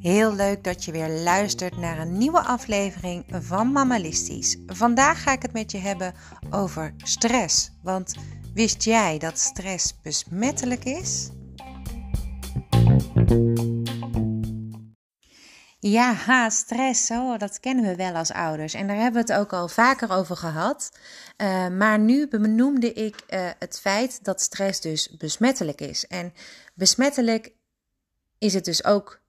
[0.00, 4.58] Heel leuk dat je weer luistert naar een nieuwe aflevering van Mammalistisch.
[4.66, 6.14] Vandaag ga ik het met je hebben
[6.50, 7.70] over stress.
[7.82, 8.14] Want
[8.54, 11.30] wist jij dat stress besmettelijk is?
[15.90, 18.74] Ja, stress, oh, dat kennen we wel als ouders.
[18.74, 20.92] En daar hebben we het ook al vaker over gehad.
[21.36, 26.06] Uh, maar nu benoemde ik uh, het feit dat stress dus besmettelijk is.
[26.06, 26.32] En
[26.74, 27.52] besmettelijk
[28.38, 29.20] is het dus ook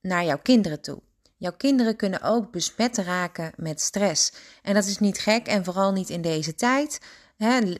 [0.00, 1.02] naar jouw kinderen toe.
[1.36, 4.32] Jouw kinderen kunnen ook besmet raken met stress.
[4.62, 7.00] En dat is niet gek en vooral niet in deze tijd.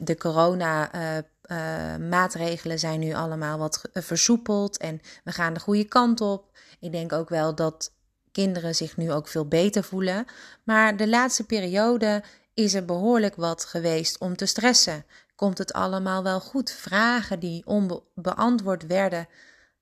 [0.00, 6.58] De corona-maatregelen uh, zijn nu allemaal wat versoepeld en we gaan de goede kant op.
[6.80, 7.96] Ik denk ook wel dat
[8.42, 10.24] kinderen zich nu ook veel beter voelen.
[10.64, 12.22] Maar de laatste periode
[12.54, 15.04] is er behoorlijk wat geweest om te stressen.
[15.34, 16.70] Komt het allemaal wel goed?
[16.70, 19.28] Vragen die onbeantwoord werden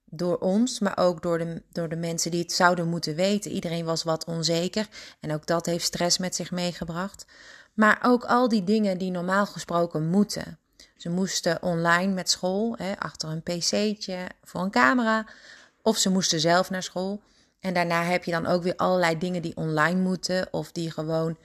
[0.04, 3.50] door ons, maar ook door de, door de mensen die het zouden moeten weten.
[3.50, 4.88] Iedereen was wat onzeker
[5.20, 7.26] en ook dat heeft stress met zich meegebracht.
[7.74, 10.58] Maar ook al die dingen die normaal gesproken moeten.
[10.96, 15.26] Ze moesten online met school, hè, achter een pc'tje voor een camera,
[15.82, 17.22] of ze moesten zelf naar school.
[17.60, 21.38] En daarna heb je dan ook weer allerlei dingen die online moeten of die gewoon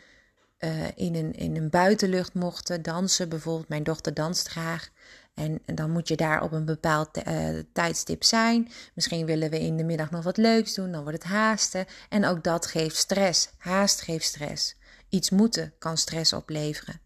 [0.59, 2.81] uh, in, een, in een buitenlucht mochten.
[2.81, 3.69] Dansen bijvoorbeeld.
[3.69, 4.89] Mijn dochter danst graag.
[5.33, 8.71] En, dan moet je daar op een bepaald uh, tijdstip zijn.
[8.93, 10.91] Misschien willen we in de middag nog wat leuks doen.
[10.91, 11.85] Dan wordt het haasten.
[12.09, 13.49] En ook dat geeft stress.
[13.57, 14.75] Haast geeft stress.
[15.09, 17.01] Iets moeten kan stress opleveren.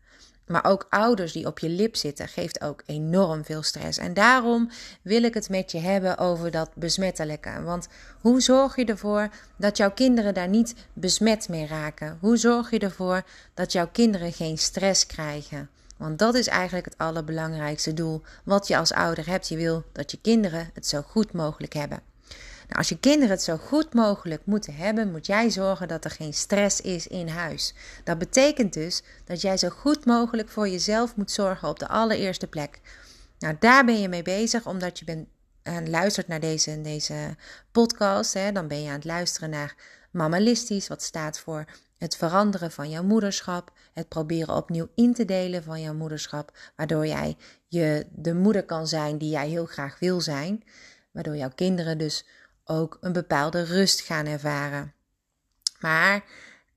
[0.47, 3.97] Maar ook ouders die op je lip zitten, geeft ook enorm veel stress.
[3.97, 4.69] En daarom
[5.01, 7.61] wil ik het met je hebben over dat besmettelijke.
[7.63, 7.87] Want
[8.21, 12.17] hoe zorg je ervoor dat jouw kinderen daar niet besmet mee raken?
[12.21, 13.23] Hoe zorg je ervoor
[13.53, 15.69] dat jouw kinderen geen stress krijgen?
[15.97, 19.47] Want dat is eigenlijk het allerbelangrijkste doel wat je als ouder hebt.
[19.47, 22.14] Je wil dat je kinderen het zo goed mogelijk hebben.
[22.67, 26.11] Nou, als je kinderen het zo goed mogelijk moeten hebben, moet jij zorgen dat er
[26.11, 27.73] geen stress is in huis.
[28.03, 32.47] Dat betekent dus dat jij zo goed mogelijk voor jezelf moet zorgen op de allereerste
[32.47, 32.79] plek.
[33.39, 35.27] Nou, daar ben je mee bezig, omdat je bent,
[35.63, 37.35] uh, luistert naar deze, deze
[37.71, 38.33] podcast.
[38.33, 39.75] Hè, dan ben je aan het luisteren naar
[40.11, 41.65] Mammalistisch, wat staat voor
[41.97, 47.07] het veranderen van jouw moederschap, het proberen opnieuw in te delen van jouw moederschap, waardoor
[47.07, 50.63] jij je de moeder kan zijn die jij heel graag wil zijn,
[51.11, 52.25] waardoor jouw kinderen dus
[52.65, 54.93] ook een bepaalde rust gaan ervaren.
[55.79, 56.23] Maar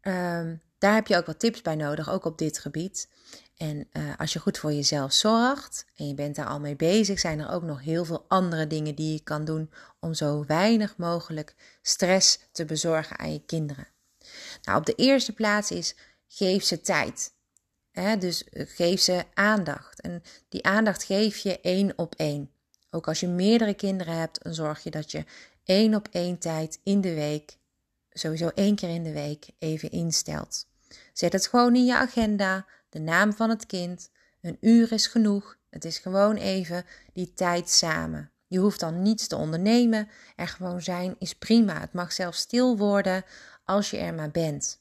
[0.03, 0.41] uh,
[0.78, 3.09] daar heb je ook wat tips bij nodig, ook op dit gebied.
[3.56, 7.19] En uh, als je goed voor jezelf zorgt en je bent daar al mee bezig,
[7.19, 10.97] zijn er ook nog heel veel andere dingen die je kan doen om zo weinig
[10.97, 13.87] mogelijk stress te bezorgen aan je kinderen.
[14.62, 15.94] Nou, op de eerste plaats is
[16.28, 17.32] geef ze tijd.
[18.19, 20.00] dus eh, geef ze aandacht.
[20.00, 22.50] En die aandacht geef je één op één.
[22.91, 25.25] Ook als je meerdere kinderen hebt, dan zorg je dat je
[25.68, 27.58] één op één tijd in de week,
[28.10, 30.66] sowieso één keer in de week, even instelt.
[31.12, 34.10] Zet het gewoon in je agenda, de naam van het kind.
[34.40, 35.56] Een uur is genoeg.
[35.70, 38.30] Het is gewoon even die tijd samen.
[38.46, 40.08] Je hoeft dan niets te ondernemen.
[40.36, 41.80] Er gewoon zijn is prima.
[41.80, 43.24] Het mag zelfs stil worden
[43.64, 44.80] als je er maar bent.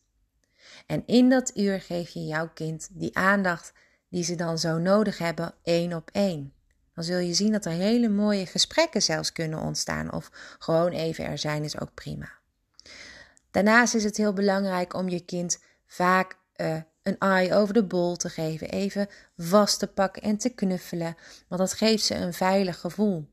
[0.85, 3.73] En in dat uur geef je jouw kind die aandacht
[4.09, 6.53] die ze dan zo nodig hebben, één op één
[6.97, 10.13] dan zul je zien dat er hele mooie gesprekken zelfs kunnen ontstaan.
[10.13, 12.29] Of gewoon even er zijn is ook prima.
[13.51, 18.15] Daarnaast is het heel belangrijk om je kind vaak uh, een eye over de bol
[18.15, 18.69] te geven.
[18.69, 21.15] Even vast te pakken en te knuffelen.
[21.47, 23.27] Want dat geeft ze een veilig gevoel.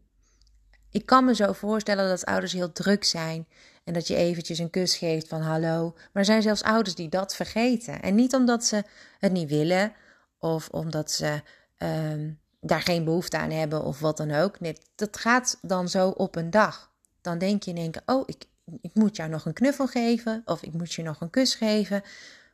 [0.91, 3.49] Ik kan me zo voorstellen dat ouders heel druk zijn.
[3.85, 5.93] En dat je eventjes een kus geeft van hallo.
[5.95, 8.03] Maar er zijn zelfs ouders die dat vergeten.
[8.03, 8.85] En niet omdat ze
[9.19, 9.93] het niet willen.
[10.39, 11.43] Of omdat ze
[11.79, 12.35] uh,
[12.67, 14.57] daar geen behoefte aan hebben of wat dan ook.
[14.95, 16.93] Dat gaat dan zo op een dag.
[17.21, 18.45] Dan denk je in één keer, oh, ik,
[18.81, 22.03] ik moet jou nog een knuffel geven of ik moet je nog een kus geven.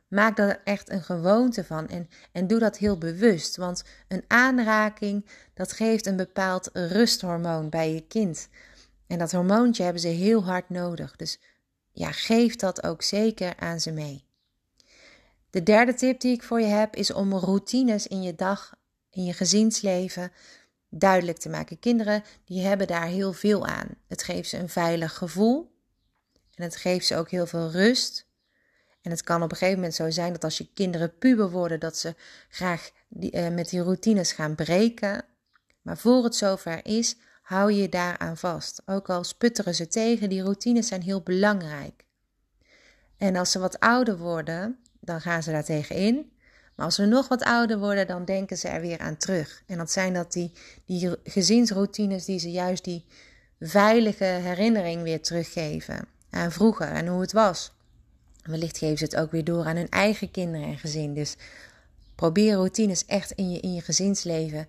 [0.07, 3.55] Maak er echt een gewoonte van en, en doe dat heel bewust.
[3.55, 8.47] Want een aanraking, dat geeft een bepaald rusthormoon bij je kind.
[9.07, 11.15] En dat hormoontje hebben ze heel hard nodig.
[11.15, 11.39] Dus
[11.91, 14.25] ja, geef dat ook zeker aan ze mee.
[15.49, 18.79] De derde tip die ik voor je heb is om routines in je dag
[19.11, 20.31] in je gezinsleven
[20.89, 21.79] duidelijk te maken.
[21.79, 23.87] Kinderen die hebben daar heel veel aan.
[24.07, 25.71] Het geeft ze een veilig gevoel
[26.55, 28.29] en het geeft ze ook heel veel rust.
[29.01, 31.79] En het kan op een gegeven moment zo zijn dat als je kinderen puber worden,
[31.79, 32.15] dat ze
[32.49, 35.25] graag die, uh, met die routines gaan breken.
[35.81, 38.81] Maar voor het zover is, hou je daaraan vast.
[38.85, 42.05] Ook al sputteren ze tegen, die routines zijn heel belangrijk.
[43.17, 46.31] En als ze wat ouder worden, dan gaan ze daar tegen in.
[46.75, 49.63] Maar als we nog wat ouder worden, dan denken ze er weer aan terug.
[49.65, 50.51] En dat zijn dat die,
[50.85, 53.05] die gezinsroutines die ze juist die
[53.59, 57.71] veilige herinnering weer teruggeven aan vroeger en hoe het was.
[58.43, 61.13] Wellicht geven ze het ook weer door aan hun eigen kinderen en gezin.
[61.13, 61.35] Dus
[62.15, 64.67] probeer routines echt in je, in je gezinsleven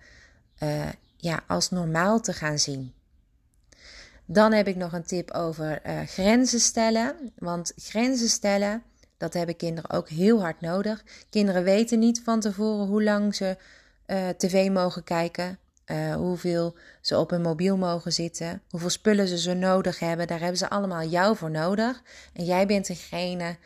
[0.62, 2.93] uh, ja, als normaal te gaan zien.
[4.25, 7.32] Dan heb ik nog een tip over uh, grenzen stellen.
[7.38, 8.82] Want grenzen stellen,
[9.22, 11.04] dat hebben kinderen ook heel hard nodig.
[11.30, 13.56] Kinderen weten niet van tevoren hoe lang ze
[14.06, 15.58] uh, tv mogen kijken.
[15.86, 20.26] Uh, hoeveel ze op hun mobiel mogen zitten, hoeveel spullen ze zo nodig hebben.
[20.26, 22.02] Daar hebben ze allemaal jou voor nodig.
[22.32, 23.56] En jij bent degene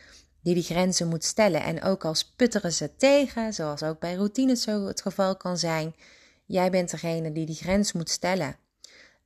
[0.43, 1.63] die die grenzen moet stellen.
[1.63, 5.95] En ook al sputteren ze tegen, zoals ook bij routines zo het geval kan zijn,
[6.45, 8.57] jij bent degene die die grens moet stellen.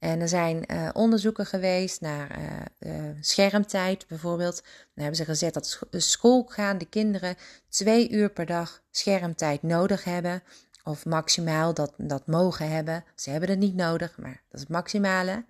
[0.01, 4.63] En er zijn uh, onderzoeken geweest naar uh, uh, schermtijd bijvoorbeeld.
[4.63, 7.37] Dan hebben ze gezet dat schoolgaande kinderen
[7.69, 10.43] twee uur per dag schermtijd nodig hebben.
[10.85, 13.05] Of maximaal dat, dat mogen hebben.
[13.15, 15.45] Ze hebben het niet nodig, maar dat is het maximale.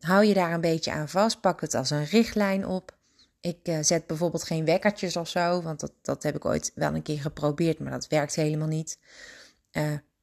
[0.00, 1.40] Hou je daar een beetje aan vast.
[1.40, 2.96] Pak het als een richtlijn op.
[3.40, 7.02] Ik zet bijvoorbeeld geen wekkertjes of zo, want dat, dat heb ik ooit wel een
[7.02, 8.98] keer geprobeerd, maar dat werkt helemaal niet.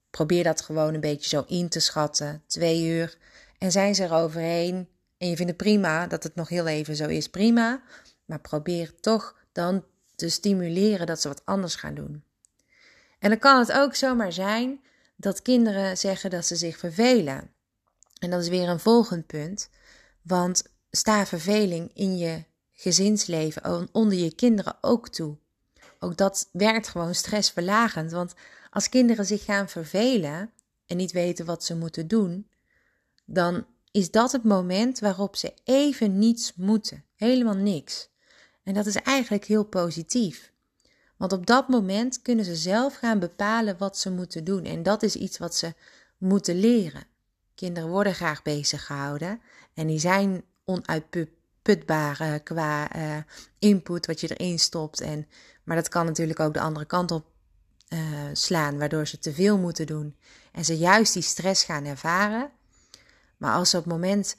[0.09, 2.43] Probeer dat gewoon een beetje zo in te schatten.
[2.47, 3.17] Twee uur.
[3.57, 6.95] En zijn ze er overheen en je vindt het prima dat het nog heel even
[6.95, 7.81] zo is, prima.
[8.25, 9.85] Maar probeer toch dan
[10.15, 12.23] te stimuleren dat ze wat anders gaan doen.
[13.19, 14.81] En dan kan het ook zomaar zijn
[15.15, 17.51] dat kinderen zeggen dat ze zich vervelen.
[18.19, 19.69] En dat is weer een volgend punt.
[20.21, 25.37] Want sta verveling in je gezinsleven onder je kinderen ook toe.
[25.99, 28.11] Ook dat werkt gewoon stressverlagend.
[28.11, 28.33] Want
[28.69, 30.51] als kinderen zich gaan vervelen
[30.85, 32.49] en niet weten wat ze moeten doen,
[33.25, 37.03] dan is dat het moment waarop ze even niets moeten.
[37.15, 38.09] Helemaal niks.
[38.63, 40.51] En dat is eigenlijk heel positief.
[41.17, 44.63] Want op dat moment kunnen ze zelf gaan bepalen wat ze moeten doen.
[44.63, 45.73] En dat is iets wat ze
[46.17, 47.03] moeten leren.
[47.55, 49.41] Kinderen worden graag bezig gehouden
[49.73, 53.17] en die zijn onuitputbaar qua uh,
[53.59, 55.01] input wat je erin stopt.
[55.01, 55.27] En,
[55.69, 57.25] maar dat kan natuurlijk ook de andere kant op
[57.89, 57.99] uh,
[58.33, 60.15] slaan, waardoor ze te veel moeten doen
[60.51, 62.51] en ze juist die stress gaan ervaren.
[63.37, 64.37] Maar als ze op het moment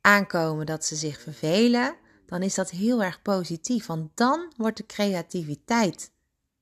[0.00, 1.96] aankomen dat ze zich vervelen,
[2.26, 3.86] dan is dat heel erg positief.
[3.86, 6.10] Want dan wordt de creativiteit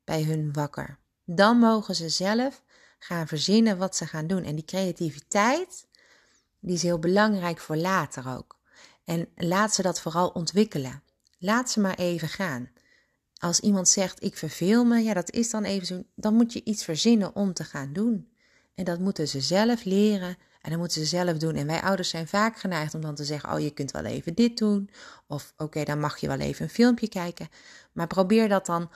[0.05, 0.99] bij hun wakker.
[1.25, 2.63] Dan mogen ze zelf
[2.99, 4.45] gaan verzinnen wat ze gaan doen.
[4.45, 5.87] En die creativiteit,
[6.61, 8.59] die is heel belangrijk voor later ook.
[9.05, 11.03] En laat ze dat vooral ontwikkelen.
[11.39, 12.71] Laat ze maar even gaan.
[13.43, 16.65] Als iemand zegt ik verveel me, ja dat is dan even zo, dan moet je
[16.65, 18.29] iets verzinnen om te gaan doen.
[18.75, 21.55] En dat moeten ze zelf leren en dan moeten ze zelf doen.
[21.55, 24.35] En wij ouders zijn vaak geneigd om dan te zeggen: Oh, je kunt wel even
[24.35, 24.91] dit doen.
[25.27, 27.49] Of oké, dan mag je wel even een filmpje kijken.
[27.93, 28.91] Maar probeer dat dan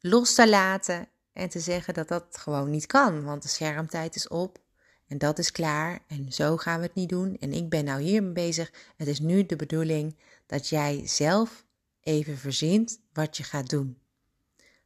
[0.00, 3.24] los te laten en te zeggen dat dat gewoon niet kan.
[3.24, 4.58] Want de schermtijd is op
[5.06, 6.04] en dat is klaar.
[6.06, 7.36] En zo gaan we het niet doen.
[7.40, 8.72] En ik ben nou hiermee bezig.
[8.96, 10.16] Het is nu de bedoeling
[10.46, 11.64] dat jij zelf
[12.10, 13.98] even verzint wat je gaat doen.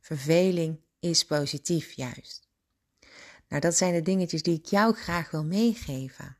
[0.00, 2.48] Verveling is positief juist.
[3.48, 6.36] Nou, dat zijn de dingetjes die ik jou graag wil meegeven.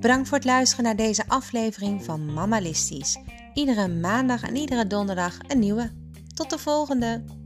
[0.00, 2.60] Bedankt voor het luisteren naar deze aflevering van Mama
[3.54, 5.92] Iedere maandag en iedere donderdag een nieuwe.
[6.34, 7.37] Tot de volgende!